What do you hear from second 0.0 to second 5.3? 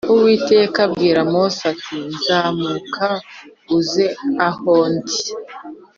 Uwiteka abwira Mose ati Zamuka uze aho ndi